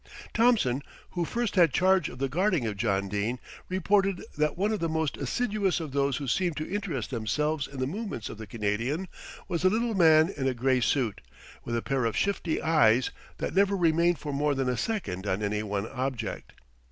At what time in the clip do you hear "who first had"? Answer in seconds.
1.11-1.71